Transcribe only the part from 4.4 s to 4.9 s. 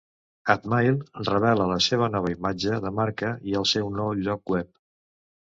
web.